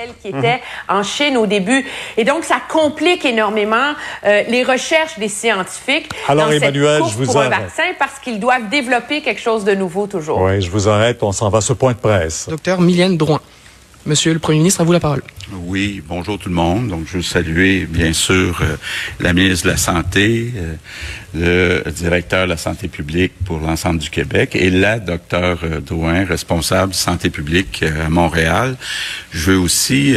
[0.00, 1.84] Celle qui était en Chine au début.
[2.16, 3.92] Et donc, ça complique énormément
[4.24, 7.60] euh, les recherches des scientifiques Alors, dans Emmanuel, cette course je vous pour un arrête.
[7.60, 10.40] vaccin parce qu'ils doivent développer quelque chose de nouveau toujours.
[10.40, 11.22] Oui, je vous arrête.
[11.22, 12.48] On s'en va sur point de presse.
[12.48, 13.40] Docteur Mylène Drouin.
[14.06, 15.22] Monsieur le Premier ministre, à vous la parole.
[15.52, 16.88] Oui, bonjour tout le monde.
[16.88, 18.76] Donc, je veux saluer, bien sûr, euh,
[19.18, 24.08] la ministre de la Santé, euh, le directeur de la santé publique pour l'ensemble du
[24.08, 28.76] Québec et la docteur euh, Drouin, responsable santé publique à Montréal.
[29.32, 30.14] Je veux aussi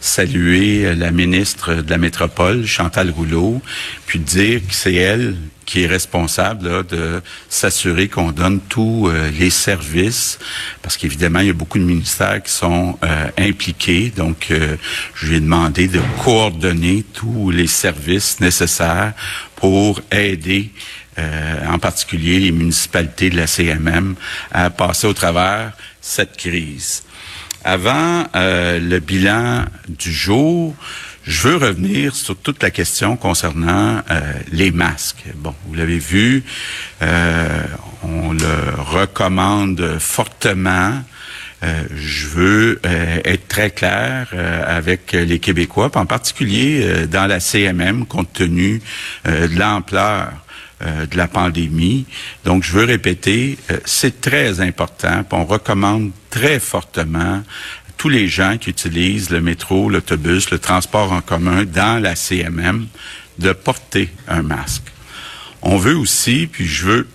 [0.00, 3.62] saluer la ministre de la Métropole, Chantal Rouleau,
[4.06, 5.36] puis dire que c'est elle
[5.72, 10.38] qui est responsable là, de s'assurer qu'on donne tous euh, les services,
[10.82, 14.12] parce qu'évidemment, il y a beaucoup de ministères qui sont euh, impliqués.
[14.14, 14.76] Donc, euh,
[15.14, 19.14] je lui ai demandé de coordonner tous les services nécessaires
[19.56, 20.70] pour aider
[21.18, 24.14] euh, en particulier les municipalités de la CMM
[24.50, 27.02] à passer au travers cette crise.
[27.64, 30.74] Avant euh, le bilan du jour,
[31.24, 35.24] je veux revenir sur toute la question concernant euh, les masques.
[35.36, 36.42] Bon, vous l'avez vu,
[37.02, 37.62] euh,
[38.02, 41.02] on le recommande fortement.
[41.62, 47.26] Euh, je veux euh, être très clair euh, avec les Québécois, en particulier euh, dans
[47.28, 48.82] la CMM, compte tenu
[49.28, 50.32] euh, de l'ampleur
[50.82, 52.04] euh, de la pandémie.
[52.44, 57.42] Donc, je veux répéter, c'est très important, on recommande très fortement
[58.02, 62.88] tous les gens qui utilisent le métro, l'autobus, le transport en commun dans la CMM
[63.38, 64.82] de porter un masque.
[65.62, 67.08] On veut aussi, puis je veux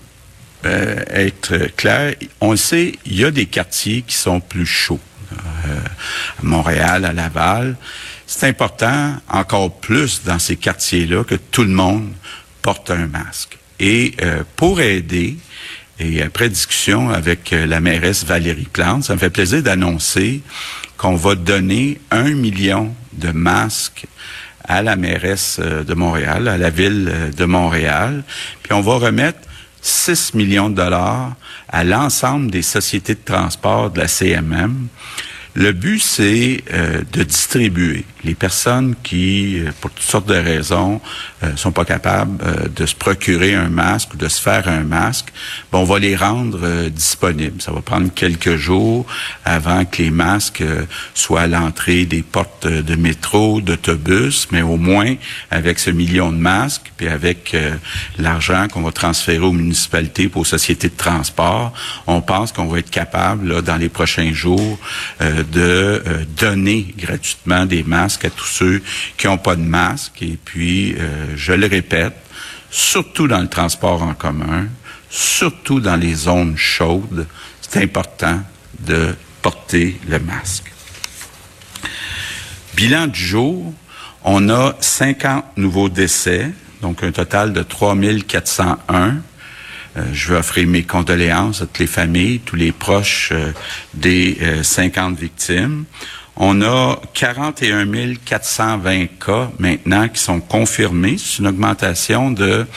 [0.63, 5.01] euh, être clair, on le sait, il y a des quartiers qui sont plus chauds.
[5.33, 5.75] Euh,
[6.39, 7.75] à Montréal, à Laval.
[8.25, 12.13] C'est important, encore plus dans ces quartiers-là, que tout le monde
[12.61, 13.57] porte un masque.
[13.81, 15.35] Et euh, pour aider,
[15.99, 20.41] et après discussion avec euh, la mairesse Valérie Plante, ça me fait plaisir d'annoncer
[20.97, 24.05] qu'on va donner un million de masques
[24.63, 28.23] à la mairesse euh, de Montréal, à la ville euh, de Montréal.
[28.61, 29.39] Puis on va remettre
[29.81, 31.35] 6 millions de dollars
[31.69, 34.87] à l'ensemble des sociétés de transport de la CMM.
[35.55, 36.63] Le but, c'est
[37.13, 41.01] de distribuer les personnes qui, euh, pour toutes sortes de raisons,
[41.43, 44.83] euh, sont pas capables euh, de se procurer un masque ou de se faire un
[44.83, 45.27] masque.
[45.71, 47.61] On va les rendre euh, disponibles.
[47.61, 49.05] Ça va prendre quelques jours
[49.45, 50.63] avant que les masques
[51.13, 55.15] soient à l'entrée des portes de métro, d'autobus, mais au moins
[55.51, 57.55] avec ce million de masques, puis avec
[58.17, 61.73] l'argent qu'on va transférer aux municipalités pour aux sociétés de transport,
[62.07, 64.79] on pense qu'on va être capable, là, dans les prochains jours,
[65.19, 66.01] de
[66.35, 68.81] donner gratuitement des masques à tous ceux
[69.17, 70.21] qui n'ont pas de masque.
[70.21, 72.15] Et puis, euh, je le répète,
[72.69, 74.67] surtout dans le transport en commun,
[75.09, 77.27] surtout dans les zones chaudes,
[77.61, 78.41] c'est important
[78.79, 80.71] de porter le masque.
[82.75, 83.73] Bilan du jour,
[84.23, 86.51] on a 50 nouveaux décès,
[86.81, 89.15] donc un total de 3401.
[89.97, 93.51] Euh, je veux offrir mes condoléances à toutes les familles, tous les proches euh,
[93.93, 95.85] des euh, 50 victimes.
[96.39, 97.87] On a 41
[98.23, 101.17] 420 cas maintenant qui sont confirmés.
[101.17, 102.67] C'est une augmentation de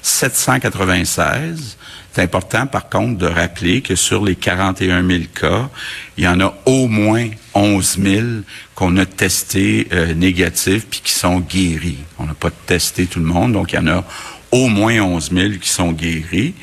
[0.00, 1.76] 796.
[2.12, 5.68] C'est important, par contre, de rappeler que sur les 41 000 cas,
[6.16, 8.26] il y en a au moins 11 000
[8.74, 11.98] qu'on a testés euh, négatifs puis qui sont guéris.
[12.18, 14.04] On n'a pas testé tout le monde, donc il y en a
[14.52, 16.54] au moins 11 000 qui sont guéris.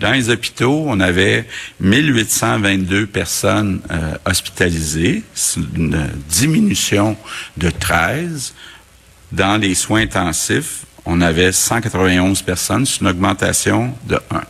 [0.00, 1.46] Dans les hôpitaux, on avait
[1.80, 5.22] 1822 personnes euh, hospitalisées,
[5.76, 7.16] une diminution
[7.56, 8.54] de 13.
[9.32, 14.42] Dans les soins intensifs, on avait 191 personnes, c'est une augmentation de 1.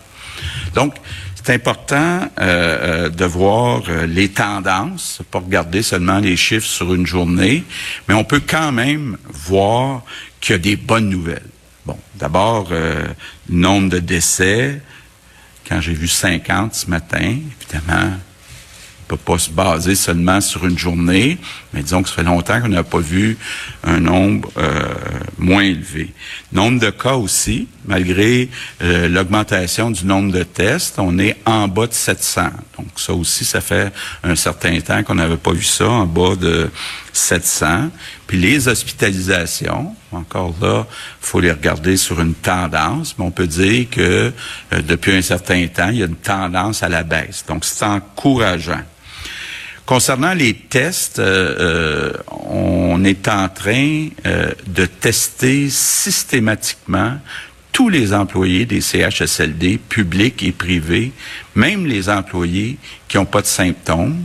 [0.75, 0.95] Donc,
[1.45, 6.95] c'est important euh, euh, de voir euh, les tendances, pas regarder seulement les chiffres sur
[6.95, 7.65] une journée,
[8.09, 10.03] mais on peut quand même voir
[10.41, 11.43] qu'il y a des bonnes nouvelles.
[11.85, 13.07] Bon, d'abord, euh,
[13.49, 14.81] nombre de décès,
[15.69, 18.13] quand j'ai vu 50 ce matin, évidemment,
[19.13, 21.39] peut pas se baser seulement sur une journée,
[21.73, 23.39] mais disons que ça fait longtemps qu'on n'a pas vu
[23.85, 24.95] un nombre euh,
[25.39, 26.13] moins élevé.
[26.53, 28.51] Nombre de cas aussi, malgré
[28.83, 32.43] euh, l'augmentation du nombre de tests, on est en bas de 700.
[32.77, 33.93] Donc ça aussi, ça fait
[34.23, 36.71] un certain temps qu'on n'avait pas vu ça, en bas de
[37.13, 37.91] 700.
[38.27, 40.87] Puis les hospitalisations, encore là,
[41.21, 44.33] faut les regarder sur une tendance, mais on peut dire que
[44.73, 47.45] euh, depuis un certain temps, il y a une tendance à la baisse.
[47.47, 48.83] Donc c'est encourageant.
[49.87, 57.17] Concernant les tests, euh, euh, on est en train euh, de tester systématiquement
[57.73, 61.11] tous les employés des CHSLD, publics et privés,
[61.57, 62.77] même les employés
[63.09, 64.23] qui n'ont pas de symptômes.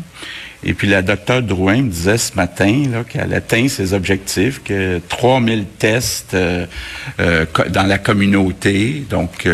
[0.64, 5.66] Et puis la docteure Drouin me disait ce matin qu'elle atteint ses objectifs, que 3000
[5.80, 9.06] tests dans la communauté.
[9.10, 9.48] Donc,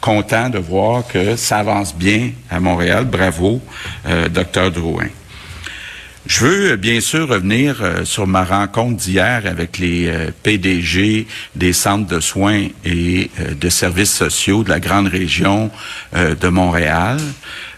[0.00, 3.04] content de voir que ça avance bien à Montréal.
[3.04, 3.60] Bravo,
[4.32, 5.08] docteur Drouin.
[6.26, 11.26] Je veux euh, bien sûr revenir euh, sur ma rencontre d'hier avec les euh, PDG
[11.56, 15.70] des centres de soins et de services sociaux de la grande région
[16.14, 17.18] de Montréal.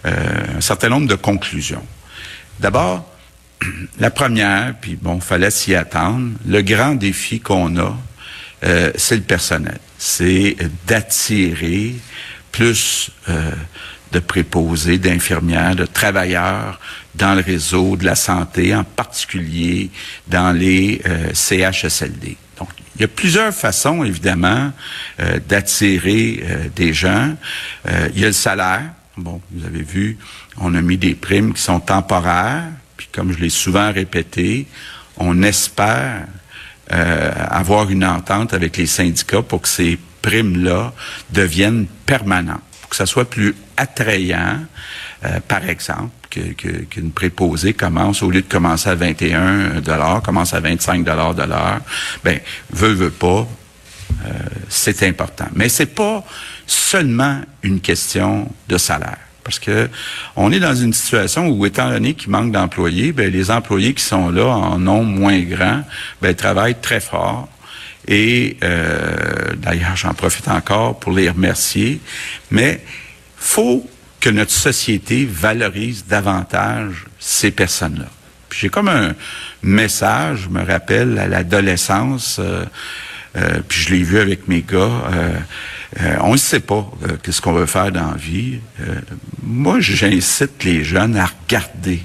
[0.04, 1.84] un certain nombre de conclusions.
[2.60, 3.08] D'abord,
[3.98, 7.96] la première, puis bon, fallait s'y attendre, le grand défi qu'on a,
[8.96, 9.78] c'est le personnel.
[9.98, 10.56] C'est
[10.86, 11.94] d'attirer
[12.52, 13.10] plus
[14.14, 16.78] de préposés, d'infirmières, de travailleurs
[17.16, 19.90] dans le réseau de la santé, en particulier
[20.28, 22.36] dans les euh, CHSLD.
[22.58, 24.72] Donc, il y a plusieurs façons, évidemment,
[25.18, 27.34] euh, d'attirer euh, des gens.
[28.14, 28.84] il y a le salaire.
[29.16, 30.16] Bon, vous avez vu,
[30.58, 32.64] on a mis des primes qui sont temporaires.
[32.96, 34.66] Puis, comme je l'ai souvent répété,
[35.16, 36.26] on espère
[36.88, 40.92] avoir une entente avec les syndicats pour que ces primes-là
[41.30, 42.60] deviennent permanentes,
[42.94, 44.58] que ça soit plus attrayant,
[45.48, 51.04] par exemple, qu'une préposée commence, au lieu de commencer à 21 dollars, commence à 25
[51.04, 51.80] dollars de l'heure,
[52.22, 52.38] ben,
[52.70, 53.46] veut, veut pas,
[54.24, 54.30] euh,
[54.68, 55.46] c'est important.
[55.54, 56.24] Mais c'est pas
[56.66, 59.18] seulement une question de salaire.
[59.42, 59.90] Parce que
[60.36, 64.02] on est dans une situation où, étant donné qu'il manque d'employés, ben, les employés qui
[64.02, 65.82] sont là en nombre moins grand,
[66.22, 67.48] ben, travaillent très fort.
[68.08, 72.00] Et euh, d'ailleurs, j'en profite encore pour les remercier.
[72.50, 72.80] Mais
[73.36, 73.88] faut
[74.20, 78.06] que notre société valorise davantage ces personnes-là.
[78.50, 79.14] J'ai comme un
[79.62, 82.64] message, je me rappelle, à l'adolescence, euh,
[83.36, 86.90] euh, puis je l'ai vu avec mes gars, euh, on ne sait pas
[87.22, 88.60] qu'est-ce qu'on veut faire dans la vie.
[89.42, 92.00] moi, j'incite les jeunes à regarder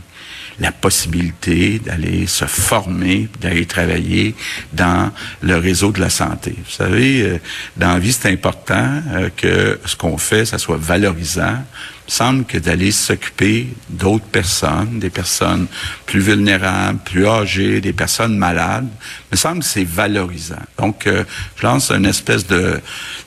[0.59, 4.35] la possibilité d'aller se former, d'aller travailler
[4.73, 5.11] dans
[5.41, 6.55] le réseau de la santé.
[6.57, 7.39] Vous savez,
[7.77, 9.01] dans la vie, c'est important
[9.37, 11.63] que ce qu'on fait, ça soit valorisant,
[12.09, 15.67] semble que d'aller s'occuper d'autres personnes, des personnes
[16.05, 18.87] plus vulnérables, plus âgées, des personnes malades,
[19.31, 20.55] me semble que c'est valorisant.
[20.77, 21.23] Donc, euh,
[21.55, 22.79] je lance une espèce de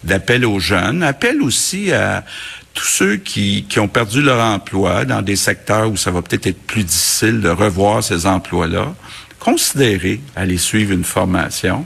[0.04, 2.24] d'appel aux jeunes, appel aussi à
[2.74, 6.46] tous ceux qui, qui ont perdu leur emploi dans des secteurs où ça va peut-être
[6.46, 8.94] être plus difficile de revoir ces emplois-là,
[9.38, 11.84] considérer aller suivre une formation,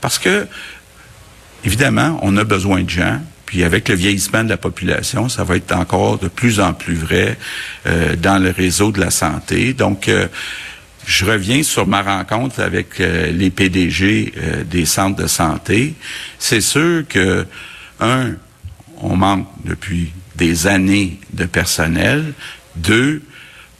[0.00, 0.46] parce que
[1.64, 5.56] évidemment, on a besoin de gens, puis avec le vieillissement de la population, ça va
[5.56, 7.36] être encore de plus en plus vrai
[7.86, 9.74] euh, dans le réseau de la santé.
[9.74, 10.26] Donc, euh,
[11.06, 14.32] je reviens sur ma rencontre avec euh, les PDG
[14.70, 15.94] des centres de santé.
[16.38, 17.44] C'est sûr que,
[18.00, 18.32] un,
[19.02, 20.12] on manque depuis
[20.42, 22.34] des années de personnel.
[22.74, 23.22] Deux,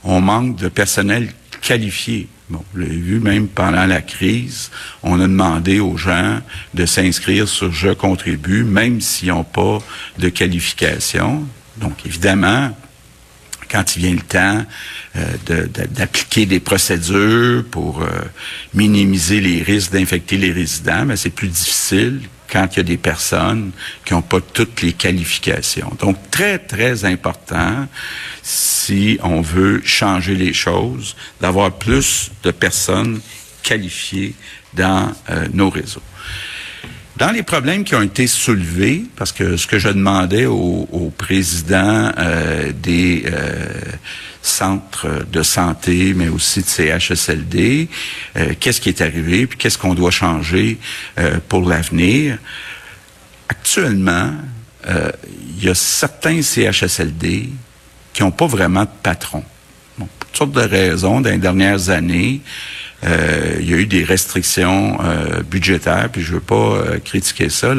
[0.03, 2.27] on manque de personnel qualifié.
[2.49, 4.71] Bon, vous l'avez vu, même pendant la crise,
[5.01, 6.39] on a demandé aux gens
[6.73, 9.79] de s'inscrire sur Je contribue, même s'ils n'ont pas
[10.19, 11.45] de qualification.
[11.77, 12.75] Donc, évidemment,
[13.69, 14.65] quand il vient le temps
[15.17, 18.07] euh, d'appliquer des procédures pour euh,
[18.73, 22.21] minimiser les risques d'infecter les résidents, mais c'est plus difficile
[22.53, 23.71] quand il y a des personnes
[24.05, 25.91] qui n'ont pas toutes les qualifications.
[25.99, 27.87] Donc, très, très important,
[28.43, 33.19] si on veut changer les choses, d'avoir plus de personnes
[33.63, 34.35] qualifiées
[34.75, 36.03] dans euh, nos réseaux.
[37.17, 41.09] Dans les problèmes qui ont été soulevés, parce que ce que je demandais au, au
[41.09, 43.65] président euh, des euh,
[44.43, 47.87] centres de santé, mais aussi de CHSLD,
[48.35, 50.77] euh, qu'est-ce qui est arrivé, puis qu'est-ce qu'on doit changer
[51.17, 52.37] euh, pour l'avenir?
[53.47, 54.31] Actuellement,
[54.87, 55.11] euh,
[55.57, 57.49] il y a certains CHSLD
[58.11, 59.43] qui n'ont pas vraiment de patron.
[59.97, 62.41] pour toutes sortes de raisons, dans les dernières années,
[63.59, 64.97] il y a eu des restrictions
[65.51, 67.73] budgétaires, puis je veux pas critiquer ça.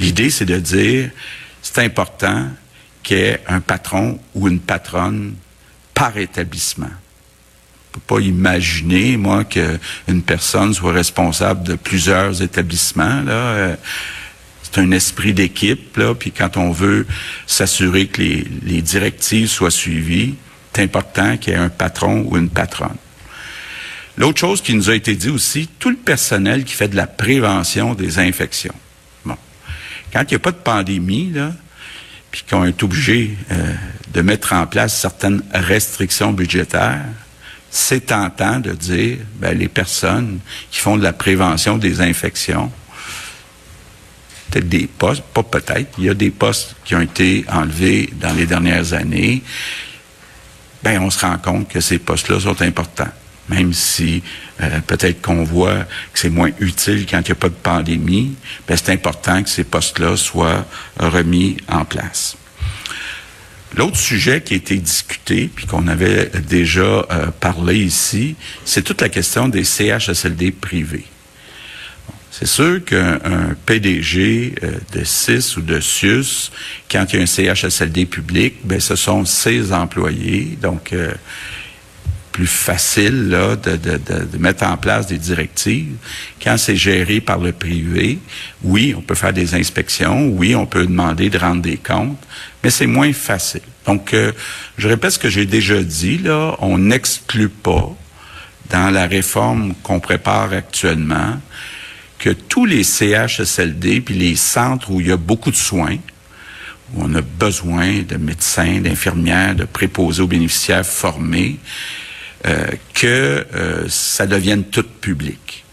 [0.00, 1.10] L'idée, c'est de dire,
[1.60, 2.46] c'est important
[3.02, 5.34] qu'il y ait un patron ou une patronne
[5.98, 6.86] par établissement.
[6.86, 13.22] Je peux pas imaginer, moi, qu'une personne soit responsable de plusieurs établissements.
[13.22, 13.32] Là.
[13.32, 13.76] Euh,
[14.62, 17.06] c'est un esprit d'équipe, là, puis quand on veut
[17.46, 20.34] s'assurer que les, directives soient suivies,
[20.72, 22.96] c'est important qu'il y ait un patron ou une patronne.
[24.16, 27.06] L'autre chose qui nous a été dit aussi, tout le personnel qui fait de la
[27.08, 28.74] prévention des infections.
[29.24, 29.36] Bon.
[30.12, 31.52] Quand il n'y a pas de pandémie, là,
[32.30, 33.74] puis qu'on est obligé euh,
[34.12, 37.04] de mettre en place certaines restrictions budgétaires,
[37.70, 42.72] c'est tentant de dire, ben, les personnes qui font de la prévention des infections,
[44.50, 48.32] peut-être des postes, pas peut-être, il y a des postes qui ont été enlevés dans
[48.32, 49.42] les dernières années,
[50.82, 53.12] ben, on se rend compte que ces postes-là sont importants
[53.48, 54.22] même si
[54.60, 58.34] euh, peut-être qu'on voit que c'est moins utile quand il n'y a pas de pandémie,
[58.66, 60.66] ben c'est important que ces postes-là soient
[60.98, 62.36] remis en place.
[63.76, 68.34] L'autre sujet qui a été discuté, puis qu'on avait déjà euh, parlé ici,
[68.64, 71.04] c'est toute la question des CHSLD privés.
[72.30, 73.18] C'est sûr qu'un
[73.66, 76.50] PDG euh, de CIS ou de SUS,
[76.90, 80.94] quand il y a un CHSLD public, ben ce sont ses employés, donc
[82.38, 85.96] plus facile là, de, de, de, mettre en place des directives.
[86.40, 88.20] Quand c'est géré par le privé,
[88.62, 92.24] oui, on peut faire des inspections, oui, on peut demander de rendre des comptes,
[92.62, 93.62] mais c'est moins facile.
[93.86, 94.30] Donc, euh,
[94.76, 97.90] je répète ce que j'ai déjà dit, là, on n'exclut pas
[98.70, 101.40] dans la réforme qu'on prépare actuellement
[102.20, 105.96] que tous les CHSLD puis les centres où il y a beaucoup de soins,
[106.94, 111.58] où on a besoin de médecins, d'infirmières, de préposés aux bénéficiaires formés,
[112.94, 115.64] que euh, ça devienne tout public.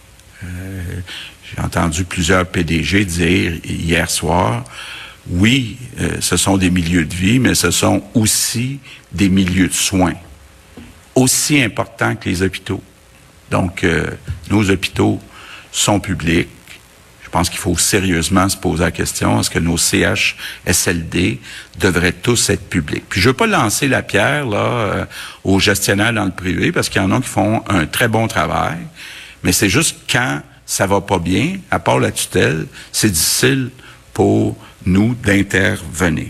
[0.43, 0.48] Euh,
[1.43, 4.63] j'ai entendu plusieurs PDG dire hier soir,
[5.27, 5.77] oui,
[6.19, 8.79] ce sont des milieux de vie, mais ce sont aussi
[9.12, 10.13] des milieux de soins,
[11.15, 12.84] aussi importants que les hôpitaux.
[13.50, 13.84] Donc,
[14.51, 15.19] nos hôpitaux
[15.72, 16.48] sont publics,
[17.25, 21.39] je pense qu'il faut sérieusement se poser la question est-ce que nos CHSLD
[21.79, 23.03] devraient tous être publics?
[23.10, 25.05] Puis je veux pas lancer la pierre là euh,
[25.44, 28.27] aux gestionnaires dans le privé parce qu'il y en a qui font un très bon
[28.27, 28.77] travail,
[29.44, 33.70] mais c'est juste quand ça va pas bien, à part la tutelle, c'est difficile
[34.13, 34.55] pour
[34.86, 36.27] nous d'intervenir.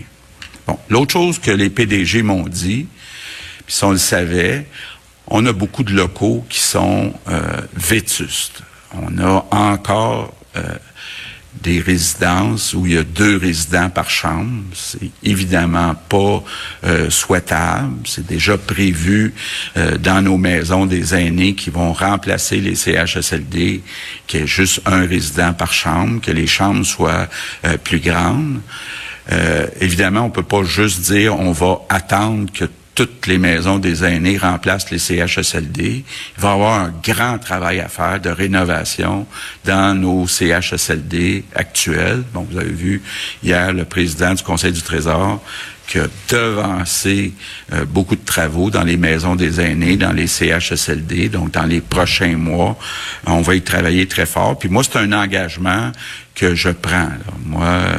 [0.66, 2.86] Bon, l'autre chose que les PDG m'ont dit,
[3.64, 4.66] puis si on le savait,
[5.28, 8.62] on a beaucoup de locaux qui sont euh, vétustes.
[8.92, 10.62] On a encore euh,
[11.62, 14.62] des résidences où il y a deux résidents par chambre.
[14.74, 16.42] C'est évidemment pas
[16.84, 17.96] euh, souhaitable.
[18.04, 19.34] C'est déjà prévu
[19.76, 23.82] euh, dans nos maisons des aînés qui vont remplacer les CHSLD,
[24.26, 27.28] qu'il y ait juste un résident par chambre, que les chambres soient
[27.64, 28.60] euh, plus grandes.
[29.80, 32.66] évidemment, on peut pas juste dire on va attendre que
[32.96, 36.02] toutes les maisons des aînés remplacent les CHSLD.
[36.36, 39.26] Il va y avoir un grand travail à faire de rénovation
[39.64, 42.24] dans nos CHSLD actuels.
[42.32, 43.02] Bon, vous avez vu
[43.44, 45.42] hier le président du Conseil du Trésor
[45.86, 47.32] qui a devancé
[47.72, 51.28] euh, beaucoup de travaux dans les maisons des aînés, dans les CHSLD.
[51.28, 52.76] Donc, dans les prochains mois,
[53.26, 54.58] on va y travailler très fort.
[54.58, 55.92] Puis moi, c'est un engagement
[56.34, 57.10] que je prends.
[57.44, 57.96] Moi, euh,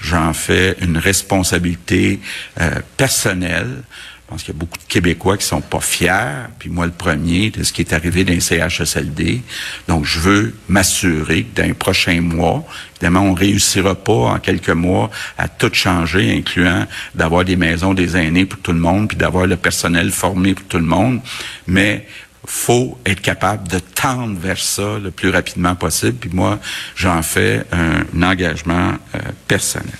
[0.00, 2.20] j'en fais une responsabilité
[2.60, 3.82] euh, personnelle.
[4.24, 6.92] Je pense qu'il y a beaucoup de Québécois qui sont pas fiers, puis moi le
[6.92, 9.42] premier, de ce qui est arrivé dans CHSLD.
[9.86, 12.64] Donc, je veux m'assurer que dans les prochains mois,
[12.96, 18.16] évidemment, on réussira pas en quelques mois à tout changer, incluant d'avoir des maisons des
[18.16, 21.20] aînés pour tout le monde, puis d'avoir le personnel formé pour tout le monde,
[21.66, 22.06] mais
[22.46, 26.16] faut être capable de tendre vers ça le plus rapidement possible.
[26.18, 26.58] Puis moi,
[26.96, 29.98] j'en fais un, engagement euh, personnel.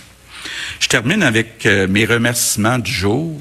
[0.80, 3.38] Je termine avec euh, mes remerciements du jour.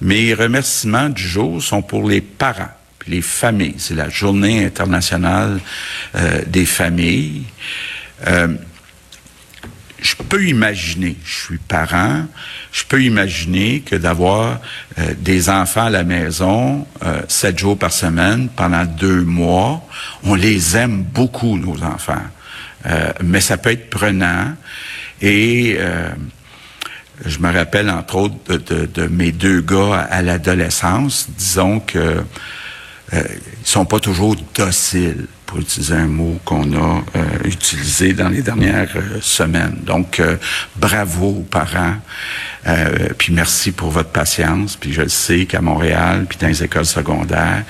[0.00, 2.70] Mes remerciements du jour sont pour les parents,
[3.06, 3.74] les familles.
[3.76, 5.60] C'est la journée internationale
[6.14, 7.44] euh, des familles.
[8.26, 8.48] Euh,
[10.00, 12.24] je peux imaginer, je suis parent,
[12.72, 14.58] je peux imaginer que d'avoir
[14.98, 16.86] euh, des enfants à la maison
[17.28, 19.86] sept jours par semaine pendant deux mois,
[20.22, 22.22] on les aime beaucoup, nos enfants.
[23.22, 24.54] mais ça peut être prenant
[25.20, 25.76] et
[27.24, 31.28] je me rappelle entre autres de, mes deux gars à, l'adolescence.
[31.36, 31.98] Disons que
[33.12, 33.22] euh,
[33.62, 38.40] ils sont pas toujours dociles pour utiliser un mot qu'on a euh, utilisé dans les
[38.40, 39.78] dernières euh, semaines.
[39.82, 40.36] Donc, euh,
[40.76, 41.96] bravo aux parents,
[43.18, 44.76] puis merci pour votre patience.
[44.76, 47.62] Puis je le sais qu'à Montréal, puis dans les écoles secondaires,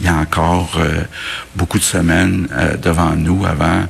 [0.00, 0.78] il y a encore
[1.54, 2.48] beaucoup de semaines
[2.82, 3.84] devant nous avant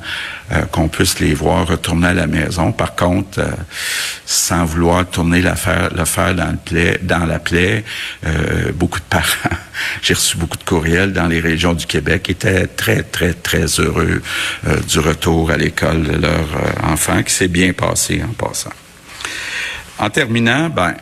[0.71, 2.71] qu'on puisse les voir retourner à la maison.
[2.71, 3.41] Par contre,
[4.25, 7.83] sans vouloir tourner l'affaire, le dans, le plaie, dans la plaie,
[8.73, 9.55] beaucoup de parents,
[10.01, 14.21] j'ai reçu beaucoup de courriels dans les régions du Québec, étaient très, très, très heureux
[14.67, 18.71] euh, du retour à l'école de leur euh, enfant, qui s'est bien passé en passant.
[19.99, 20.95] En terminant, ben,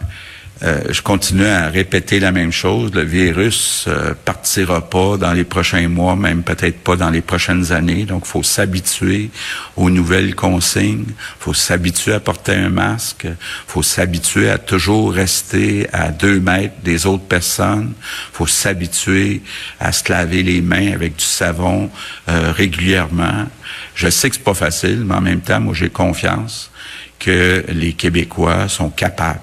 [0.64, 2.92] euh, je continue à répéter la même chose.
[2.92, 7.72] Le virus euh, partira pas dans les prochains mois, même peut-être pas dans les prochaines
[7.72, 8.06] années.
[8.06, 9.30] Donc, faut s'habituer
[9.76, 11.06] aux nouvelles consignes.
[11.40, 13.28] faut s'habituer à porter un masque.
[13.68, 17.94] faut s'habituer à toujours rester à deux mètres des autres personnes.
[18.34, 19.44] faut s'habituer
[19.80, 21.92] à se laver les mains avec du savon
[22.30, 23.46] euh, régulièrement.
[23.94, 26.72] Je sais que c'est pas facile, mais en même temps, moi, j'ai confiance
[27.20, 29.42] que les Québécois sont capables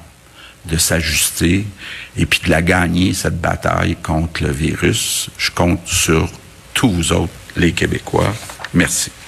[0.66, 1.66] de s'ajuster
[2.16, 5.28] et puis de la gagner, cette bataille contre le virus.
[5.36, 6.28] Je compte sur
[6.72, 8.34] tous vous autres, les Québécois.
[8.72, 9.10] Merci.